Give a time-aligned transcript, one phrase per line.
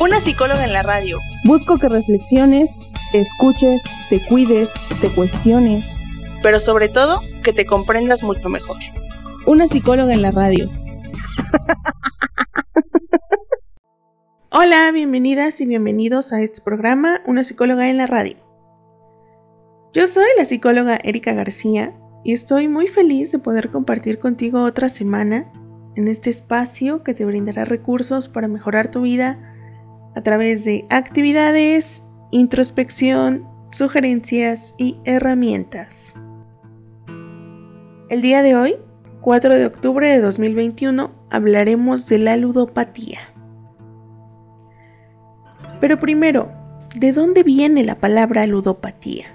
[0.00, 1.18] Una psicóloga en la radio.
[1.44, 2.70] Busco que reflexiones,
[3.12, 5.98] te escuches, te cuides, te cuestiones.
[6.42, 8.78] Pero sobre todo, que te comprendas mucho mejor.
[9.46, 10.70] Una psicóloga en la radio.
[14.50, 18.36] Hola, bienvenidas y bienvenidos a este programa Una psicóloga en la radio.
[19.92, 21.92] Yo soy la psicóloga Erika García
[22.24, 25.52] y estoy muy feliz de poder compartir contigo otra semana
[25.94, 29.49] en este espacio que te brindará recursos para mejorar tu vida
[30.14, 36.16] a través de actividades introspección, sugerencias y herramientas.
[38.08, 38.76] El día de hoy,
[39.20, 43.20] 4 de octubre de 2021, hablaremos de la ludopatía.
[45.80, 46.50] Pero primero,
[46.94, 49.26] ¿de dónde viene la palabra ludopatía?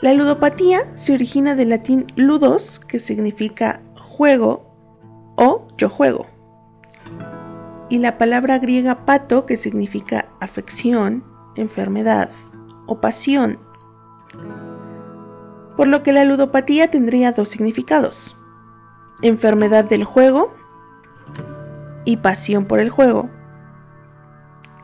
[0.00, 4.66] La ludopatía se origina del latín ludos, que significa juego
[5.36, 6.33] o yo juego
[7.88, 11.24] y la palabra griega pato, que significa afección,
[11.56, 12.30] enfermedad
[12.86, 13.58] o pasión.
[15.76, 18.36] Por lo que la ludopatía tendría dos significados,
[19.22, 20.54] enfermedad del juego
[22.04, 23.28] y pasión por el juego.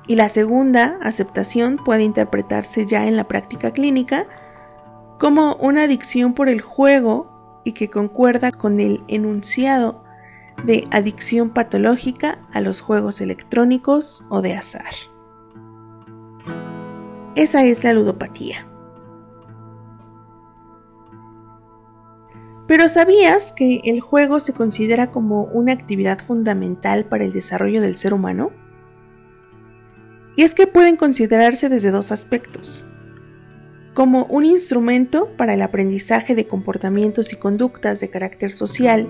[0.07, 4.27] Y la segunda aceptación puede interpretarse ya en la práctica clínica
[5.19, 10.03] como una adicción por el juego y que concuerda con el enunciado
[10.65, 14.93] de adicción patológica a los juegos electrónicos o de azar.
[17.35, 18.67] Esa es la ludopatía.
[22.67, 27.97] Pero ¿sabías que el juego se considera como una actividad fundamental para el desarrollo del
[27.97, 28.53] ser humano?
[30.37, 32.87] Y es que pueden considerarse desde dos aspectos.
[33.93, 39.09] Como un instrumento para el aprendizaje de comportamientos y conductas de carácter social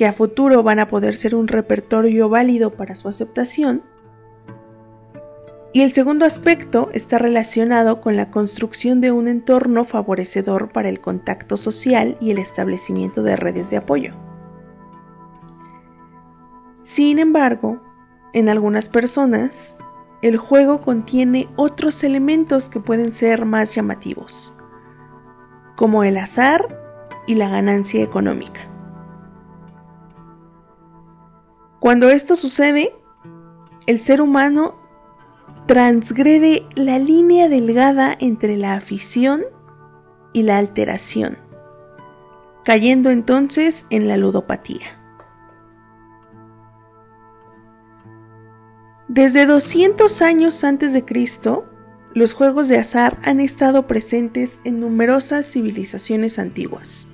[0.00, 3.82] que a futuro van a poder ser un repertorio válido para su aceptación.
[5.74, 11.02] Y el segundo aspecto está relacionado con la construcción de un entorno favorecedor para el
[11.02, 14.14] contacto social y el establecimiento de redes de apoyo.
[16.80, 17.82] Sin embargo,
[18.32, 19.76] en algunas personas,
[20.22, 24.56] el juego contiene otros elementos que pueden ser más llamativos,
[25.76, 26.74] como el azar
[27.26, 28.70] y la ganancia económica.
[31.80, 32.94] Cuando esto sucede,
[33.86, 34.78] el ser humano
[35.66, 39.42] transgrede la línea delgada entre la afición
[40.34, 41.38] y la alteración,
[42.64, 45.00] cayendo entonces en la ludopatía.
[49.08, 51.64] Desde 200 años antes de Cristo,
[52.12, 57.08] los juegos de azar han estado presentes en numerosas civilizaciones antiguas,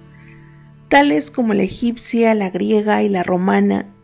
[0.88, 3.95] tales como la egipcia, la griega y la romana,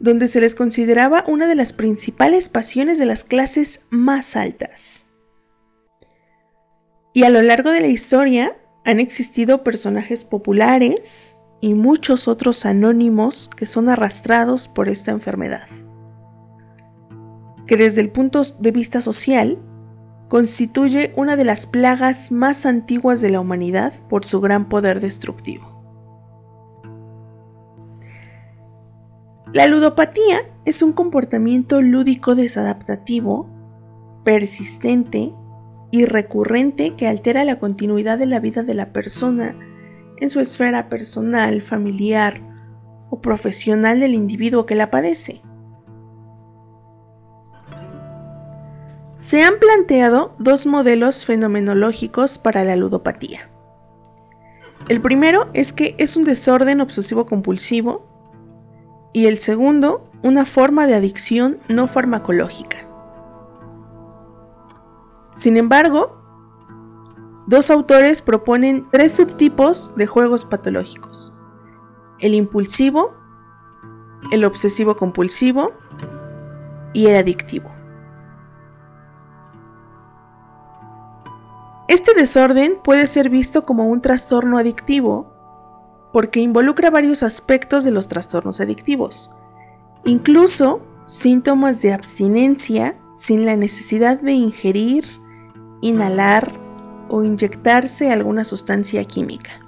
[0.00, 5.06] donde se les consideraba una de las principales pasiones de las clases más altas.
[7.12, 13.50] Y a lo largo de la historia han existido personajes populares y muchos otros anónimos
[13.54, 15.68] que son arrastrados por esta enfermedad,
[17.66, 19.58] que desde el punto de vista social
[20.28, 25.79] constituye una de las plagas más antiguas de la humanidad por su gran poder destructivo.
[29.52, 33.48] La ludopatía es un comportamiento lúdico desadaptativo,
[34.24, 35.34] persistente
[35.90, 39.56] y recurrente que altera la continuidad de la vida de la persona
[40.20, 42.40] en su esfera personal, familiar
[43.10, 45.42] o profesional del individuo que la padece.
[49.18, 53.50] Se han planteado dos modelos fenomenológicos para la ludopatía.
[54.88, 58.09] El primero es que es un desorden obsesivo compulsivo
[59.12, 62.86] y el segundo, una forma de adicción no farmacológica.
[65.34, 66.22] Sin embargo,
[67.46, 71.36] dos autores proponen tres subtipos de juegos patológicos.
[72.18, 73.14] El impulsivo,
[74.32, 75.72] el obsesivo compulsivo
[76.92, 77.70] y el adictivo.
[81.88, 85.39] Este desorden puede ser visto como un trastorno adictivo
[86.12, 89.30] porque involucra varios aspectos de los trastornos adictivos,
[90.04, 95.04] incluso síntomas de abstinencia, sin la necesidad de ingerir,
[95.82, 96.52] inhalar
[97.08, 99.60] o inyectarse alguna sustancia química.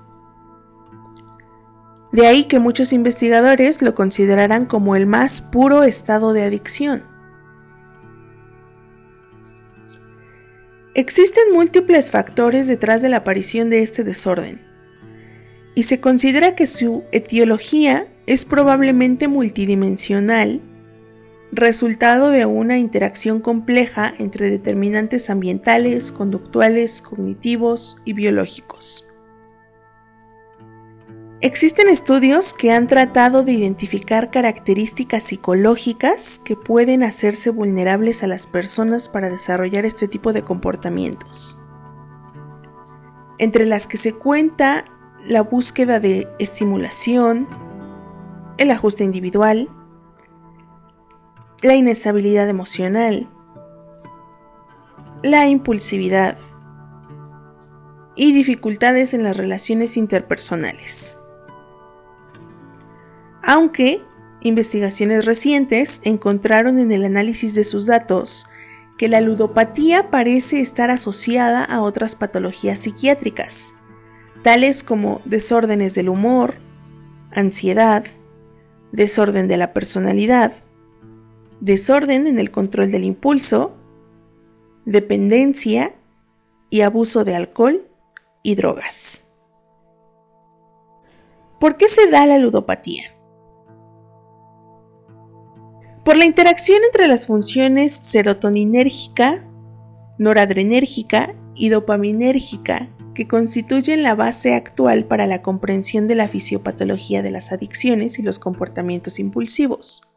[2.12, 7.04] De ahí que muchos investigadores lo considerarán como el más puro estado de adicción.
[10.94, 14.60] Existen múltiples factores detrás de la aparición de este desorden,
[15.74, 20.60] y se considera que su etiología es probablemente multidimensional,
[21.50, 29.08] resultado de una interacción compleja entre determinantes ambientales, conductuales, cognitivos y biológicos.
[31.42, 38.46] Existen estudios que han tratado de identificar características psicológicas que pueden hacerse vulnerables a las
[38.46, 41.58] personas para desarrollar este tipo de comportamientos,
[43.38, 44.84] entre las que se cuenta
[45.26, 47.46] la búsqueda de estimulación,
[48.58, 49.68] el ajuste individual,
[51.62, 53.28] la inestabilidad emocional,
[55.22, 56.36] la impulsividad
[58.16, 61.18] y dificultades en las relaciones interpersonales.
[63.42, 64.02] Aunque
[64.40, 68.46] investigaciones recientes encontraron en el análisis de sus datos
[68.98, 73.74] que la ludopatía parece estar asociada a otras patologías psiquiátricas,
[74.42, 76.56] tales como desórdenes del humor,
[77.30, 78.04] ansiedad,
[78.90, 80.52] desorden de la personalidad,
[81.60, 83.76] desorden en el control del impulso,
[84.84, 85.94] dependencia
[86.70, 87.88] y abuso de alcohol
[88.42, 89.28] y drogas.
[91.60, 93.14] ¿Por qué se da la ludopatía?
[96.04, 99.44] Por la interacción entre las funciones serotoninérgica,
[100.18, 107.30] noradrenérgica y dopaminérgica que constituyen la base actual para la comprensión de la fisiopatología de
[107.30, 110.12] las adicciones y los comportamientos impulsivos.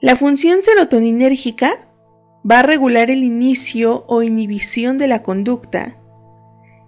[0.00, 1.88] La función serotoninérgica
[2.50, 5.98] va a regular el inicio o inhibición de la conducta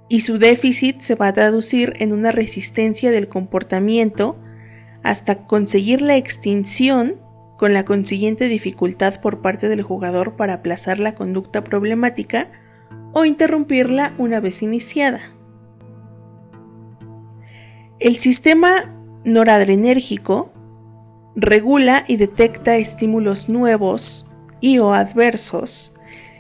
[0.09, 4.37] y su déficit se va a traducir en una resistencia del comportamiento
[5.03, 7.21] hasta conseguir la extinción
[7.57, 12.51] con la consiguiente dificultad por parte del jugador para aplazar la conducta problemática
[13.15, 15.21] o interrumpirla una vez iniciada.
[18.01, 18.93] El sistema
[19.25, 20.53] noradrenérgico
[21.37, 24.31] regula y detecta estímulos nuevos
[24.61, 25.95] y o adversos,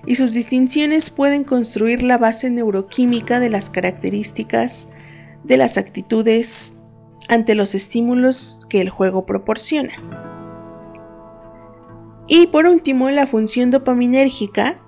[0.04, 4.90] y sus distinciones pueden construir la base neuroquímica de las características
[5.44, 6.76] de las actitudes
[7.28, 9.94] ante los estímulos que el juego proporciona.
[12.26, 14.83] Y por último, la función dopaminérgica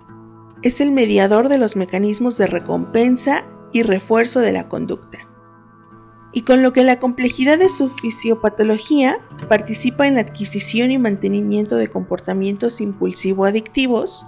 [0.62, 5.18] es el mediador de los mecanismos de recompensa y refuerzo de la conducta.
[6.32, 9.18] Y con lo que la complejidad de su fisiopatología
[9.48, 14.26] participa en la adquisición y mantenimiento de comportamientos impulsivo-adictivos,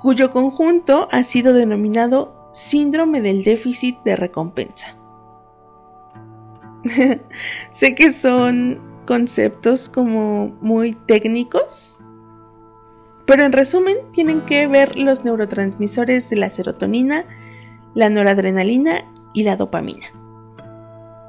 [0.00, 4.96] cuyo conjunto ha sido denominado síndrome del déficit de recompensa.
[7.70, 11.97] sé que son conceptos como muy técnicos,
[13.28, 17.26] pero en resumen tienen que ver los neurotransmisores de la serotonina,
[17.94, 19.04] la noradrenalina
[19.34, 20.06] y la dopamina.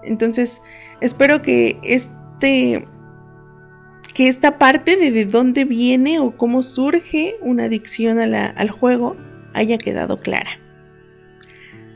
[0.05, 0.61] Entonces,
[1.01, 2.87] espero que este
[4.13, 9.17] que esta parte de de dónde viene o cómo surge una adicción al juego
[9.53, 10.51] haya quedado clara.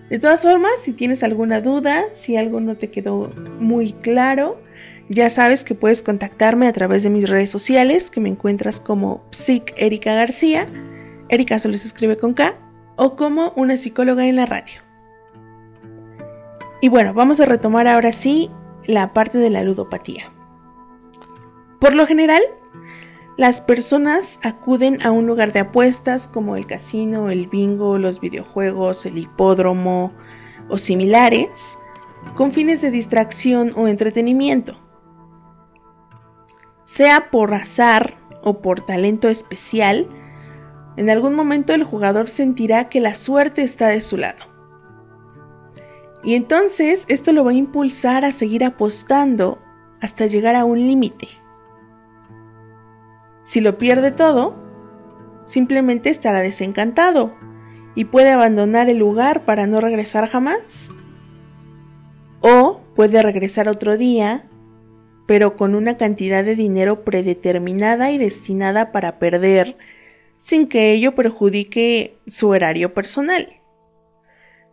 [0.09, 4.59] De todas formas, si tienes alguna duda, si algo no te quedó muy claro,
[5.09, 9.23] ya sabes que puedes contactarme a través de mis redes sociales, que me encuentras como
[9.31, 10.65] Psic Erika García,
[11.29, 12.55] Erika solo se escribe con K,
[12.95, 14.81] o como una psicóloga en la radio.
[16.81, 18.51] Y bueno, vamos a retomar ahora sí
[18.85, 20.31] la parte de la ludopatía.
[21.79, 22.41] Por lo general,
[23.37, 29.05] las personas acuden a un lugar de apuestas como el casino, el bingo, los videojuegos,
[29.05, 30.11] el hipódromo
[30.69, 31.77] o similares,
[32.35, 34.82] con fines de distracción o entretenimiento.
[36.83, 40.07] Sea por azar o por talento especial,
[40.97, 44.45] en algún momento el jugador sentirá que la suerte está de su lado.
[46.23, 49.59] Y entonces esto lo va a impulsar a seguir apostando
[50.01, 51.27] hasta llegar a un límite.
[53.43, 54.55] Si lo pierde todo,
[55.41, 57.33] simplemente estará desencantado
[57.95, 60.93] y puede abandonar el lugar para no regresar jamás.
[62.39, 64.45] O puede regresar otro día,
[65.27, 69.77] pero con una cantidad de dinero predeterminada y destinada para perder,
[70.37, 73.61] sin que ello perjudique su erario personal.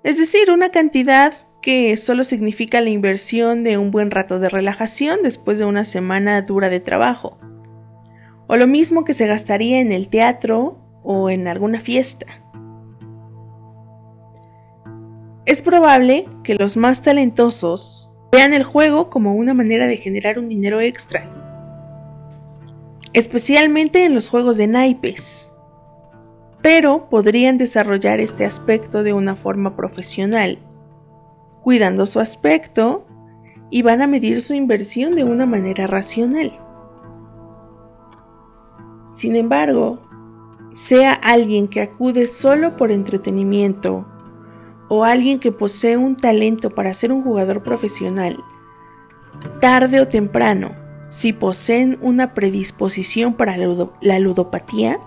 [0.02, 5.20] Es decir, una cantidad que solo significa la inversión de un buen rato de relajación
[5.22, 7.38] después de una semana dura de trabajo
[8.52, 12.26] o lo mismo que se gastaría en el teatro o en alguna fiesta.
[15.46, 20.48] Es probable que los más talentosos vean el juego como una manera de generar un
[20.48, 21.28] dinero extra,
[23.12, 25.50] especialmente en los juegos de naipes,
[26.62, 30.58] pero podrían desarrollar este aspecto de una forma profesional,
[31.62, 33.06] cuidando su aspecto
[33.70, 36.58] y van a medir su inversión de una manera racional.
[39.12, 40.00] Sin embargo,
[40.74, 44.06] sea alguien que acude solo por entretenimiento
[44.90, 48.42] o alguien que posee un talento para ser un jugador profesional,
[49.60, 50.74] tarde o temprano,
[51.10, 55.00] si poseen una predisposición para la ludopatía,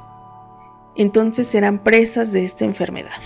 [0.95, 3.21] entonces serán presas de esta enfermedad.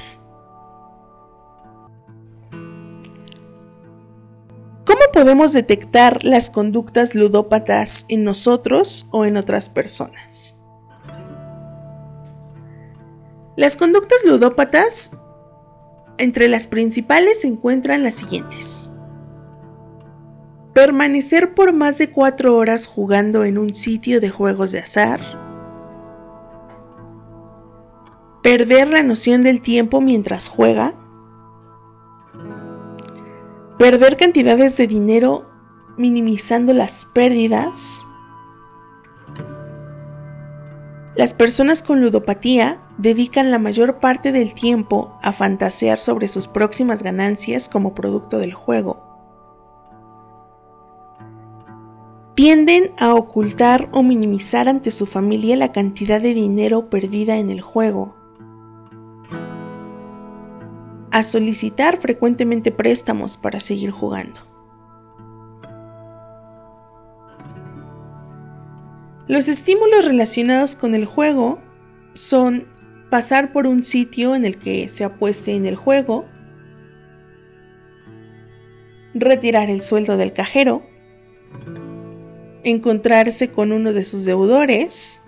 [4.83, 10.55] ¿Cómo podemos detectar las conductas ludópatas en nosotros o en otras personas?
[13.55, 15.11] Las conductas ludópatas,
[16.17, 18.89] entre las principales se encuentran las siguientes.
[20.73, 25.19] Permanecer por más de cuatro horas jugando en un sitio de juegos de azar.
[28.43, 30.93] Perder la noción del tiempo mientras juega.
[33.77, 35.49] Perder cantidades de dinero
[35.97, 38.05] minimizando las pérdidas.
[41.17, 47.01] Las personas con ludopatía dedican la mayor parte del tiempo a fantasear sobre sus próximas
[47.01, 49.03] ganancias como producto del juego.
[52.35, 57.61] Tienden a ocultar o minimizar ante su familia la cantidad de dinero perdida en el
[57.61, 58.13] juego.
[61.09, 64.41] A solicitar frecuentemente préstamos para seguir jugando.
[69.27, 71.59] Los estímulos relacionados con el juego
[72.13, 72.65] son
[73.09, 76.25] pasar por un sitio en el que se apueste en el juego,
[79.13, 80.83] retirar el sueldo del cajero,
[82.63, 85.23] encontrarse con uno de sus deudores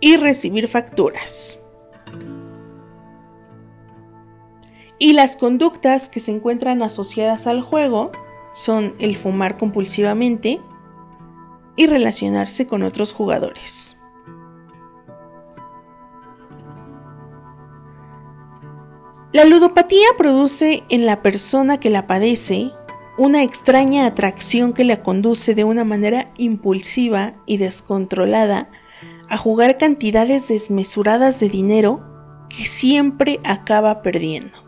[0.00, 1.62] y recibir facturas.
[4.98, 8.10] Y las conductas que se encuentran asociadas al juego
[8.54, 10.60] son el fumar compulsivamente
[11.76, 13.96] y relacionarse con otros jugadores.
[19.32, 22.72] La ludopatía produce en la persona que la padece
[23.16, 28.70] una extraña atracción que la conduce de una manera impulsiva y descontrolada
[29.28, 32.00] a jugar cantidades desmesuradas de dinero
[32.48, 34.58] que siempre acaba perdiendo.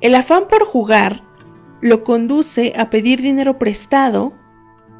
[0.00, 1.27] El afán por jugar
[1.80, 4.34] lo conduce a pedir dinero prestado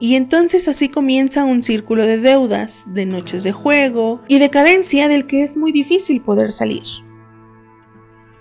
[0.01, 5.27] y entonces así comienza un círculo de deudas, de noches de juego y decadencia del
[5.27, 6.85] que es muy difícil poder salir.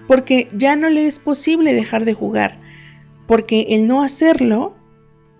[0.07, 2.59] Porque ya no le es posible dejar de jugar,
[3.25, 4.75] porque el no hacerlo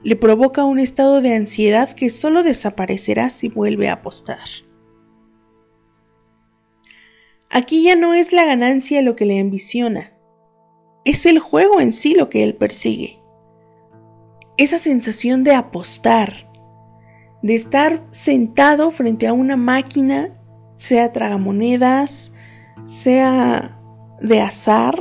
[0.04, 4.40] le provoca un estado de ansiedad que solo desaparecerá si vuelve a apostar.
[7.50, 10.12] Aquí ya no es la ganancia lo que le ambiciona,
[11.10, 13.18] es el juego en sí lo que él persigue
[14.58, 16.52] esa sensación de apostar,
[17.44, 20.32] de estar sentado frente a una máquina,
[20.78, 22.34] sea tragamonedas,
[22.86, 23.80] sea
[24.20, 25.00] de azar,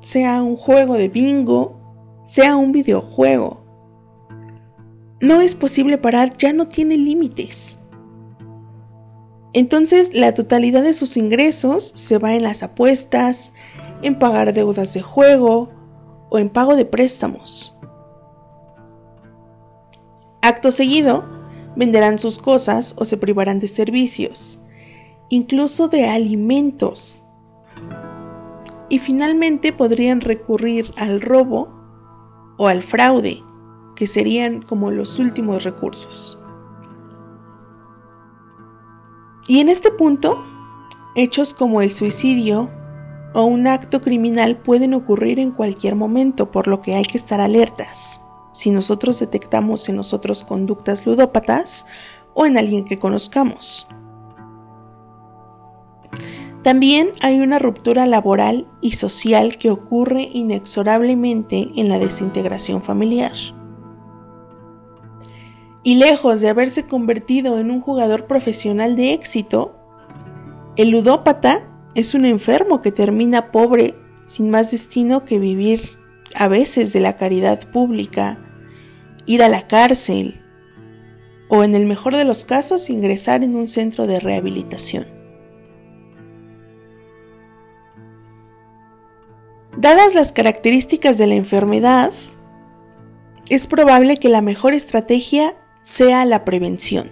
[0.00, 3.64] sea un juego de bingo, sea un videojuego.
[5.20, 7.78] No es posible parar, ya no tiene límites.
[9.52, 13.54] Entonces la totalidad de sus ingresos se va en las apuestas,
[14.04, 15.70] en pagar deudas de juego
[16.28, 17.76] o en pago de préstamos.
[20.42, 21.24] Acto seguido,
[21.74, 24.62] venderán sus cosas o se privarán de servicios,
[25.30, 27.24] incluso de alimentos.
[28.90, 31.70] Y finalmente podrían recurrir al robo
[32.58, 33.42] o al fraude,
[33.96, 36.40] que serían como los últimos recursos.
[39.48, 40.44] Y en este punto,
[41.14, 42.70] hechos como el suicidio
[43.34, 47.40] o un acto criminal pueden ocurrir en cualquier momento, por lo que hay que estar
[47.40, 48.20] alertas
[48.54, 51.86] si nosotros detectamos en nosotros conductas ludópatas
[52.34, 53.88] o en alguien que conozcamos.
[56.62, 63.32] También hay una ruptura laboral y social que ocurre inexorablemente en la desintegración familiar.
[65.82, 69.74] Y lejos de haberse convertido en un jugador profesional de éxito,
[70.76, 73.94] el ludópata es un enfermo que termina pobre
[74.26, 75.90] sin más destino que vivir
[76.34, 78.38] a veces de la caridad pública
[79.26, 80.40] ir a la cárcel
[81.48, 85.06] o en el mejor de los casos ingresar en un centro de rehabilitación.
[89.76, 92.12] Dadas las características de la enfermedad,
[93.48, 97.10] es probable que la mejor estrategia sea la prevención.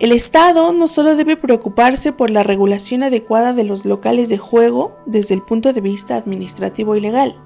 [0.00, 4.96] El Estado no solo debe preocuparse por la regulación adecuada de los locales de juego
[5.06, 7.40] desde el punto de vista administrativo y legal.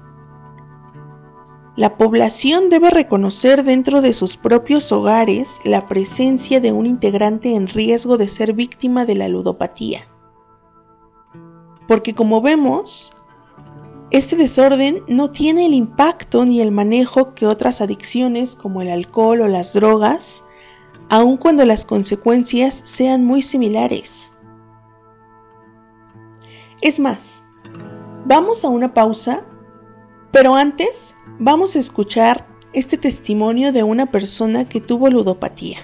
[1.75, 7.67] La población debe reconocer dentro de sus propios hogares la presencia de un integrante en
[7.67, 10.07] riesgo de ser víctima de la ludopatía.
[11.87, 13.13] Porque como vemos,
[14.09, 19.41] este desorden no tiene el impacto ni el manejo que otras adicciones como el alcohol
[19.41, 20.45] o las drogas,
[21.09, 24.31] aun cuando las consecuencias sean muy similares.
[26.81, 27.43] Es más,
[28.25, 29.43] vamos a una pausa,
[30.31, 35.79] pero antes vamos a escuchar este testimonio de una persona que tuvo ludopatía.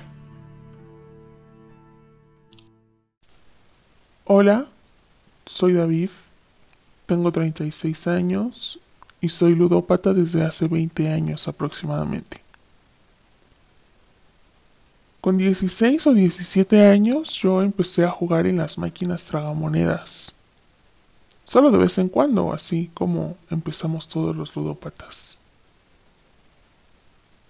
[4.25, 4.67] Hola,
[5.45, 6.09] soy David
[7.05, 8.79] tengo 36 años
[9.21, 12.44] y soy ludópata desde hace 20 años aproximadamente.
[15.25, 20.35] Con 16 o 17 años yo empecé a jugar en las máquinas tragamonedas.
[21.43, 25.39] Solo de vez en cuando, así como empezamos todos los ludópatas.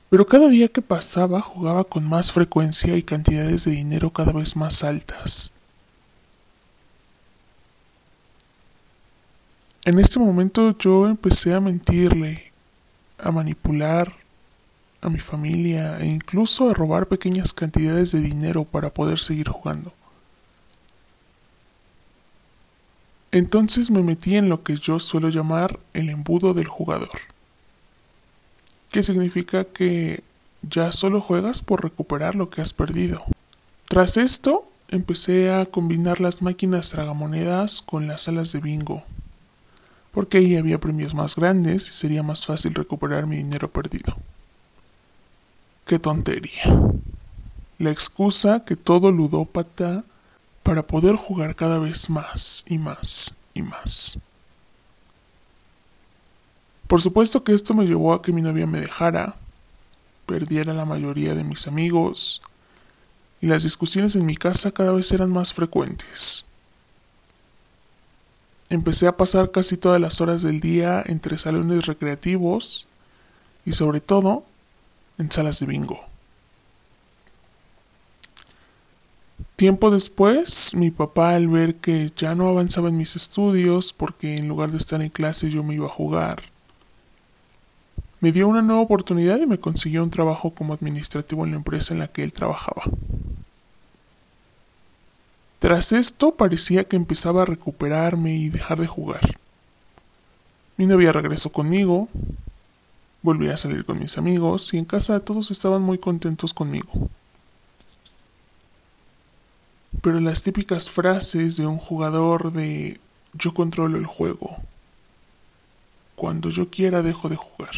[0.10, 4.56] Pero cada día que pasaba jugaba con más frecuencia y cantidades de dinero cada vez
[4.56, 5.52] más altas.
[9.84, 12.54] En este momento yo empecé a mentirle,
[13.18, 14.25] a manipular
[15.06, 19.94] a mi familia e incluso a robar pequeñas cantidades de dinero para poder seguir jugando.
[23.32, 27.20] Entonces me metí en lo que yo suelo llamar el embudo del jugador,
[28.92, 30.24] que significa que
[30.62, 33.24] ya solo juegas por recuperar lo que has perdido.
[33.88, 39.04] Tras esto, empecé a combinar las máquinas tragamonedas con las salas de bingo
[40.16, 44.16] porque ahí había premios más grandes y sería más fácil recuperar mi dinero perdido.
[45.86, 46.64] Qué tontería.
[47.78, 50.04] La excusa que todo ludópata
[50.64, 54.18] para poder jugar cada vez más y más y más.
[56.88, 59.36] Por supuesto que esto me llevó a que mi novia me dejara,
[60.26, 62.42] perdiera la mayoría de mis amigos,
[63.40, 66.48] y las discusiones en mi casa cada vez eran más frecuentes.
[68.70, 72.88] Empecé a pasar casi todas las horas del día entre salones recreativos
[73.66, 74.46] y sobre todo
[75.18, 76.00] en salas de bingo.
[79.56, 84.50] Tiempo después, mi papá al ver que ya no avanzaba en mis estudios porque en
[84.50, 86.42] lugar de estar en clase yo me iba a jugar,
[88.20, 91.94] me dio una nueva oportunidad y me consiguió un trabajo como administrativo en la empresa
[91.94, 92.84] en la que él trabajaba.
[95.60, 99.38] Tras esto parecía que empezaba a recuperarme y dejar de jugar.
[100.76, 102.10] Mi novia regresó conmigo,
[103.26, 107.10] volví a salir con mis amigos y en casa todos estaban muy contentos conmigo.
[110.02, 113.00] Pero las típicas frases de un jugador de
[113.34, 114.58] yo controlo el juego,
[116.16, 117.74] cuando yo quiera dejo de jugar,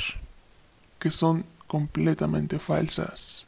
[1.00, 3.48] que son completamente falsas.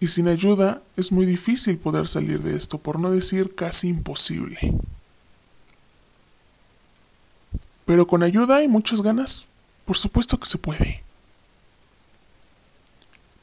[0.00, 4.74] Y sin ayuda es muy difícil poder salir de esto, por no decir casi imposible.
[7.84, 9.48] Pero con ayuda y muchas ganas,
[9.86, 11.02] por supuesto que se puede.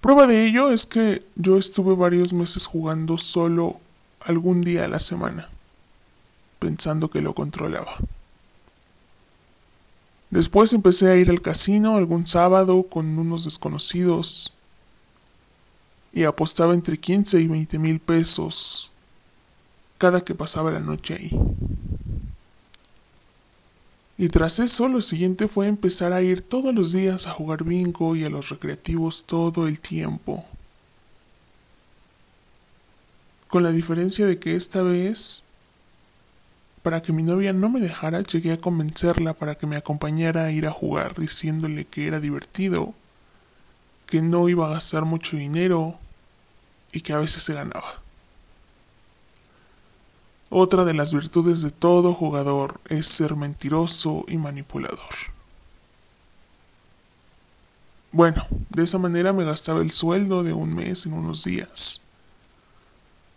[0.01, 3.79] Prueba de ello es que yo estuve varios meses jugando solo
[4.19, 5.49] algún día a la semana,
[6.59, 7.95] pensando que lo controlaba.
[10.29, 14.53] Después empecé a ir al casino algún sábado con unos desconocidos
[16.11, 18.91] y apostaba entre 15 y 20 mil pesos
[19.97, 21.39] cada que pasaba la noche ahí.
[24.17, 28.15] Y tras eso lo siguiente fue empezar a ir todos los días a jugar bingo
[28.15, 30.45] y a los recreativos todo el tiempo.
[33.49, 35.45] Con la diferencia de que esta vez,
[36.83, 40.51] para que mi novia no me dejara, llegué a convencerla para que me acompañara a
[40.51, 42.93] ir a jugar, diciéndole que era divertido,
[44.05, 45.97] que no iba a gastar mucho dinero
[46.91, 48.02] y que a veces se ganaba.
[50.55, 54.99] Otra de las virtudes de todo jugador es ser mentiroso y manipulador.
[58.11, 62.03] Bueno, de esa manera me gastaba el sueldo de un mes en unos días.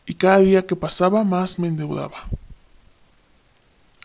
[0.04, 2.18] Y cada día que pasaba más me endeudaba.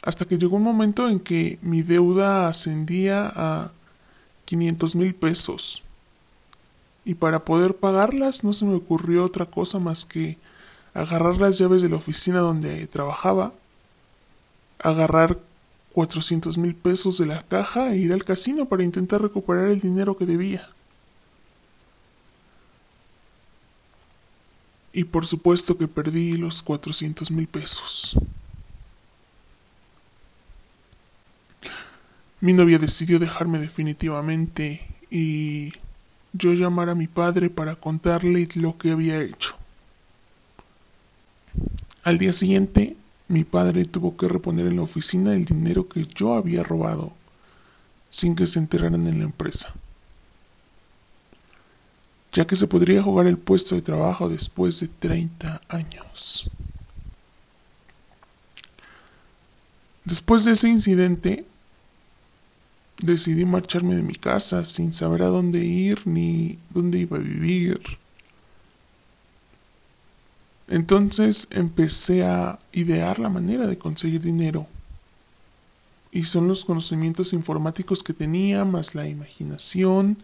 [0.04, 3.74] Hasta que llegó un momento en que mi deuda ascendía a
[4.46, 5.84] 500 mil pesos
[7.04, 10.38] y para poder pagarlas no se me ocurrió otra cosa más que
[10.94, 13.54] agarrar las llaves de la oficina donde trabajaba,
[14.80, 15.40] agarrar
[15.94, 20.18] 400 mil pesos de la caja e ir al casino para intentar recuperar el dinero
[20.18, 20.70] que debía.
[24.94, 28.18] Y por supuesto que perdí los 400 mil pesos.
[32.42, 35.74] Mi novia decidió dejarme definitivamente y
[36.34, 39.61] yo llamar a mi padre para contarle lo que había hecho.
[42.04, 42.96] Al día siguiente,
[43.28, 47.14] mi padre tuvo que reponer en la oficina el dinero que yo había robado,
[48.10, 49.74] sin que se enteraran en la empresa,
[52.34, 56.50] ya que se podría jugar el puesto de trabajo después de 30 años.
[60.04, 61.46] Después de ese incidente,
[63.02, 68.01] decidí marcharme de mi casa sin saber a dónde ir ni dónde iba a vivir.
[70.72, 74.68] Entonces empecé a idear la manera de conseguir dinero.
[76.14, 80.18] Y son los conocimientos informáticos que tenía, más la imaginación,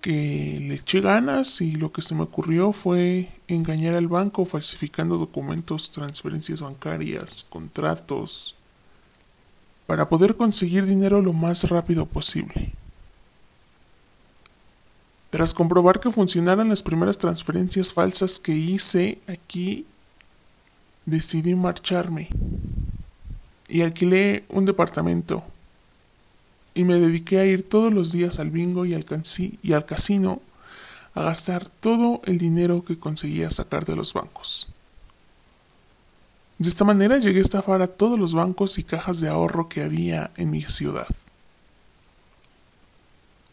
[0.00, 5.18] que le eché ganas y lo que se me ocurrió fue engañar al banco falsificando
[5.18, 8.54] documentos, transferencias bancarias, contratos,
[9.88, 12.72] para poder conseguir dinero lo más rápido posible.
[15.32, 19.86] Tras comprobar que funcionaran las primeras transferencias falsas que hice aquí,
[21.06, 22.28] decidí marcharme
[23.66, 25.42] y alquilé un departamento
[26.74, 29.06] y me dediqué a ir todos los días al bingo y al,
[29.62, 30.42] y al casino
[31.14, 34.74] a gastar todo el dinero que conseguía sacar de los bancos.
[36.58, 39.82] De esta manera llegué a estafar a todos los bancos y cajas de ahorro que
[39.82, 41.08] había en mi ciudad.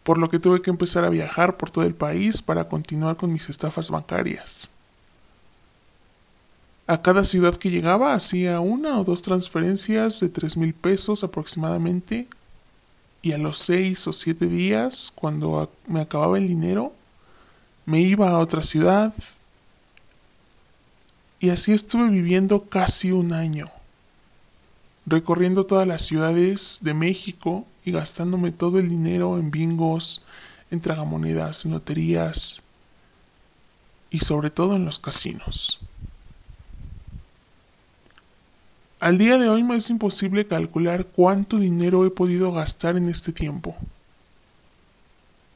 [0.03, 3.31] Por lo que tuve que empezar a viajar por todo el país para continuar con
[3.31, 4.71] mis estafas bancarias.
[6.87, 12.27] A cada ciudad que llegaba hacía una o dos transferencias de tres mil pesos aproximadamente
[13.21, 16.93] y a los seis o siete días, cuando me acababa el dinero,
[17.85, 19.13] me iba a otra ciudad
[21.39, 23.69] y así estuve viviendo casi un año,
[25.05, 30.23] recorriendo todas las ciudades de México gastándome todo el dinero en bingos,
[30.71, 32.63] en tragamonedas, en loterías
[34.09, 35.79] y sobre todo en los casinos.
[38.99, 43.31] Al día de hoy me es imposible calcular cuánto dinero he podido gastar en este
[43.31, 43.75] tiempo.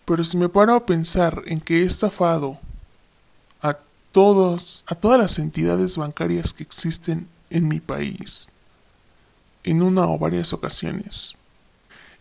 [0.05, 2.59] Pero si me paro a pensar en que he estafado
[3.61, 3.77] a
[4.13, 8.49] todos, a todas las entidades bancarias que existen en mi país,
[9.63, 11.37] en una o varias ocasiones.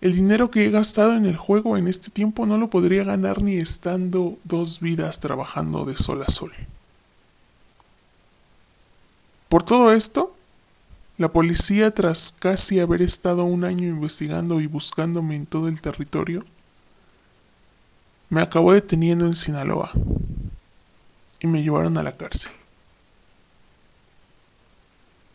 [0.02, 3.40] El dinero que he gastado en el juego en este tiempo no lo podría ganar
[3.40, 6.52] ni estando dos vidas trabajando de sol a sol.
[9.48, 10.34] Por todo esto,
[11.18, 16.44] la policía, tras casi haber estado un año investigando y buscándome en todo el territorio,
[18.28, 19.92] me acabó deteniendo en Sinaloa
[21.38, 22.50] y me llevaron a la cárcel.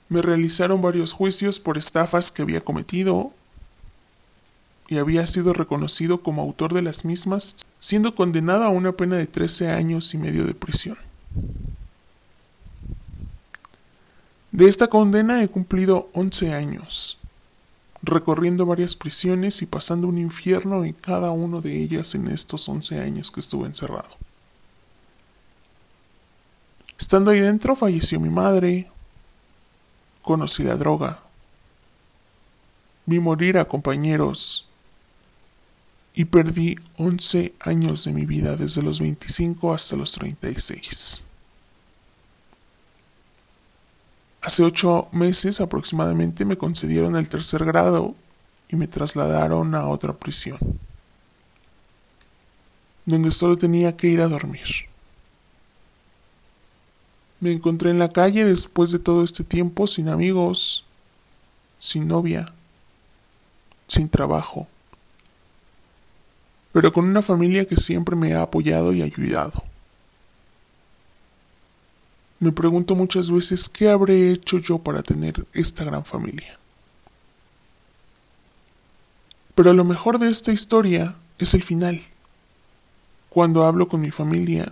[0.09, 3.31] Me realizaron varios juicios por estafas que había cometido
[4.87, 9.27] y había sido reconocido como autor de las mismas, siendo condenado a una pena de
[9.27, 10.97] 13 años y medio de prisión.
[14.51, 17.19] De esta condena he cumplido 11 años,
[18.01, 23.01] recorriendo varias prisiones y pasando un infierno en cada una de ellas en estos 11
[23.01, 24.09] años que estuve encerrado.
[26.97, 28.89] Estando ahí dentro falleció mi madre,
[30.21, 31.19] conocí la droga,
[33.05, 34.66] vi morir a compañeros
[36.17, 41.23] y perdí 11 años de mi vida desde los 25 hasta los 36.
[44.41, 48.15] Hace ocho meses aproximadamente me concedieron el tercer grado
[48.67, 50.57] y me trasladaron a otra prisión,
[53.05, 54.87] donde solo tenía que ir a dormir.
[57.39, 60.83] Me encontré en la calle después de todo este tiempo sin amigos,
[61.77, 62.51] sin novia,
[63.85, 64.67] sin trabajo,
[66.77, 69.63] pero con una familia que siempre me ha apoyado y ayudado.
[72.39, 76.55] Me pregunto muchas veces qué habré hecho yo para tener esta gran familia.
[79.55, 81.99] Pero lo mejor de esta historia es el final.
[83.29, 84.71] Cuando hablo con mi familia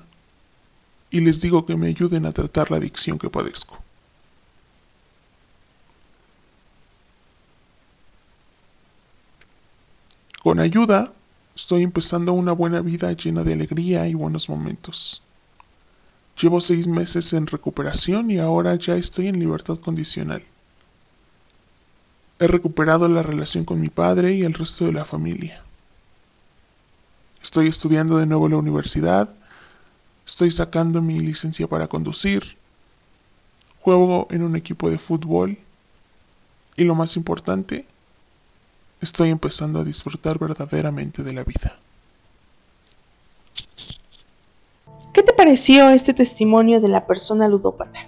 [1.10, 3.84] y les digo que me ayuden a tratar la adicción que padezco.
[10.44, 11.12] Con ayuda
[11.56, 15.24] Estoy empezando una buena vida llena de alegría y buenos momentos.
[16.40, 20.44] Llevo seis meses en recuperación y ahora ya estoy en libertad condicional.
[22.40, 25.64] He recuperado la relación con mi padre y el resto de la familia.
[27.42, 29.30] Estoy estudiando de nuevo en la universidad.
[30.28, 32.58] Estoy sacando mi licencia para conducir.
[33.80, 35.58] Juego en un equipo de fútbol.
[36.76, 37.86] Y lo más importante,
[39.06, 41.78] estoy empezando a disfrutar verdaderamente de la vida.
[45.14, 48.00] ¿Qué te pareció este testimonio de la persona ludópata?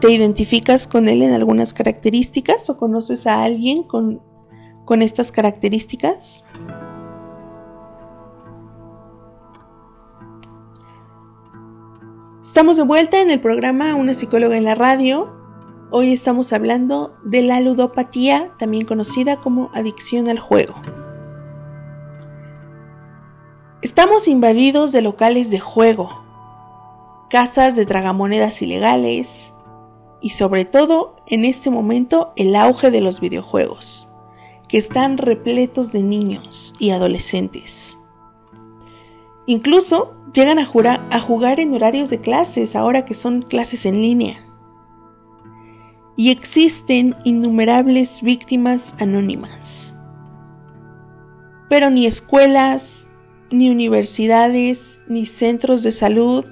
[0.00, 4.20] ¿Te identificas con él en algunas características o conoces a alguien con,
[4.84, 6.44] con estas características?
[12.42, 15.41] Estamos de vuelta en el programa Una psicóloga en la radio.
[15.94, 20.72] Hoy estamos hablando de la ludopatía, también conocida como adicción al juego.
[23.82, 26.08] Estamos invadidos de locales de juego,
[27.28, 29.52] casas de tragamonedas ilegales,
[30.22, 34.10] y sobre todo en este momento el auge de los videojuegos,
[34.68, 37.98] que están repletos de niños y adolescentes.
[39.44, 40.66] Incluso llegan a,
[41.10, 44.46] a jugar en horarios de clases ahora que son clases en línea.
[46.16, 49.94] Y existen innumerables víctimas anónimas.
[51.68, 53.10] Pero ni escuelas,
[53.50, 56.44] ni universidades, ni centros de salud,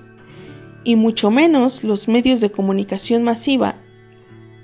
[0.83, 3.77] y mucho menos los medios de comunicación masiva,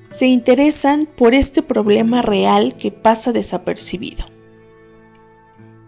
[0.09, 4.25] se interesan por este problema real que pasa desapercibido.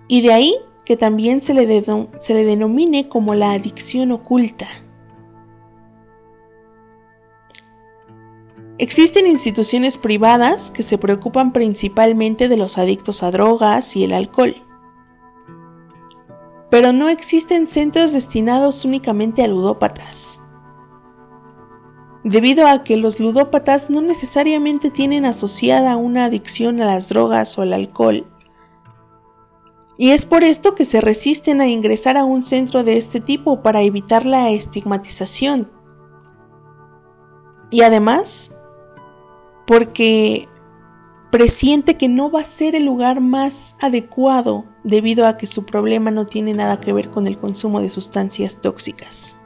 [0.06, 0.56] Y de ahí
[0.88, 4.68] que también se le, denomine como la adicción oculta.
[8.78, 14.64] Existen instituciones privadas que se preocupan principalmente de los adictos a drogas y el alcohol
[16.70, 20.42] pero no existen centros destinados únicamente a ludópatas.
[22.24, 27.62] Debido a que los ludópatas no necesariamente tienen asociada una adicción a las drogas o
[27.62, 28.26] al alcohol,
[29.96, 33.62] y es por esto que se resisten a ingresar a un centro de este tipo
[33.62, 35.72] para evitar la estigmatización.
[37.70, 38.56] Y además,
[39.68, 40.48] porque
[41.30, 46.10] presiente que no va a ser el lugar más adecuado debido a que su problema
[46.10, 49.38] no tiene nada que ver con el consumo de sustancias tóxicas.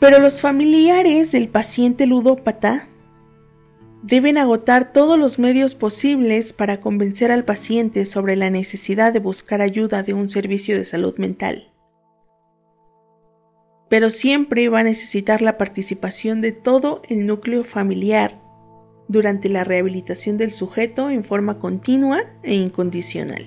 [0.00, 2.88] Pero los familiares del paciente ludópata
[4.02, 9.60] deben agotar todos los medios posibles para convencer al paciente sobre la necesidad de buscar
[9.60, 11.73] ayuda de un servicio de salud mental
[13.88, 18.40] pero siempre va a necesitar la participación de todo el núcleo familiar
[19.08, 23.44] durante la rehabilitación del sujeto en forma continua e incondicional.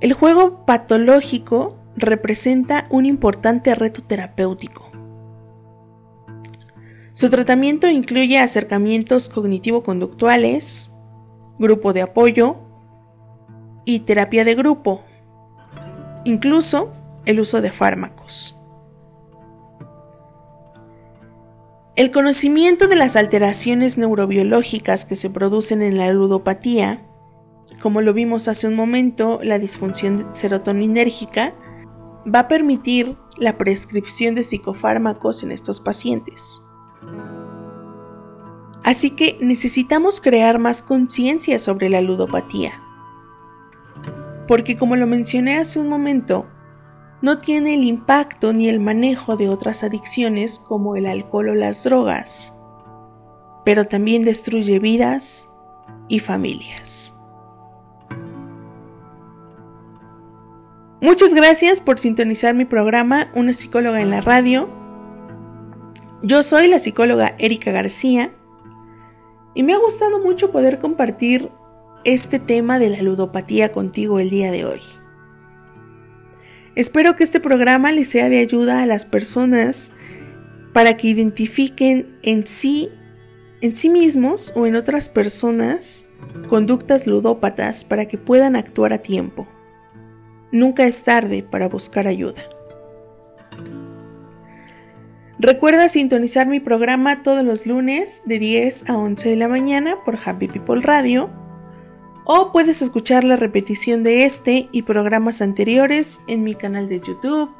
[0.00, 4.90] El juego patológico representa un importante reto terapéutico.
[7.12, 10.94] Su tratamiento incluye acercamientos cognitivo-conductuales,
[11.58, 12.56] grupo de apoyo
[13.84, 15.04] y terapia de grupo,
[16.24, 16.92] incluso
[17.24, 18.56] el uso de fármacos.
[21.96, 27.02] El conocimiento de las alteraciones neurobiológicas que se producen en la ludopatía,
[27.82, 31.54] como lo vimos hace un momento, la disfunción serotoninérgica,
[32.32, 36.62] va a permitir la prescripción de psicofármacos en estos pacientes.
[38.82, 42.80] Así que necesitamos crear más conciencia sobre la ludopatía
[44.50, 46.48] porque como lo mencioné hace un momento,
[47.22, 51.84] no tiene el impacto ni el manejo de otras adicciones como el alcohol o las
[51.84, 52.52] drogas,
[53.64, 55.48] pero también destruye vidas
[56.08, 57.16] y familias.
[61.00, 64.68] Muchas gracias por sintonizar mi programa Una psicóloga en la radio.
[66.24, 68.34] Yo soy la psicóloga Erika García
[69.54, 71.52] y me ha gustado mucho poder compartir
[72.04, 74.80] este tema de la ludopatía contigo el día de hoy.
[76.74, 79.92] Espero que este programa les sea de ayuda a las personas
[80.72, 82.88] para que identifiquen en sí,
[83.60, 86.06] en sí mismos o en otras personas
[86.48, 89.48] conductas ludópatas para que puedan actuar a tiempo.
[90.52, 92.42] Nunca es tarde para buscar ayuda.
[95.38, 100.18] Recuerda sintonizar mi programa todos los lunes de 10 a 11 de la mañana por
[100.22, 101.30] Happy People Radio
[102.24, 107.50] o puedes escuchar la repetición de este y programas anteriores en mi canal de YouTube,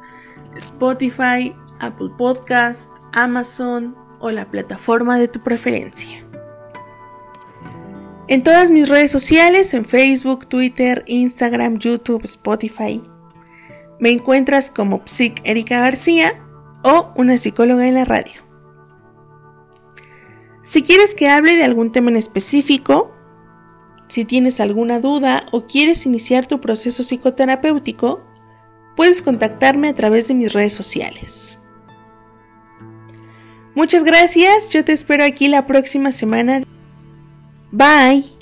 [0.55, 6.23] Spotify, Apple Podcast, Amazon o la plataforma de tu preferencia.
[8.27, 13.01] En todas mis redes sociales, en Facebook, Twitter, Instagram, YouTube, Spotify,
[13.99, 16.41] me encuentras como Psic Erika García
[16.83, 18.41] o una psicóloga en la radio.
[20.63, 23.11] Si quieres que hable de algún tema en específico,
[24.11, 28.21] si tienes alguna duda o quieres iniciar tu proceso psicoterapéutico,
[28.97, 31.57] puedes contactarme a través de mis redes sociales.
[33.73, 36.61] Muchas gracias, yo te espero aquí la próxima semana.
[37.71, 38.40] Bye.